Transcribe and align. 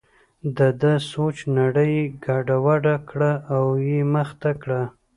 دده 0.57 0.93
د 0.99 1.03
سوچ 1.11 1.37
نړۍ 1.57 1.91
یې 1.99 2.13
ګډه 2.25 2.57
وډه 2.65 2.95
کړه 3.09 3.31
او 3.55 3.65
یې 3.87 3.99
مخه 4.13 4.51
کړه. 4.61 4.81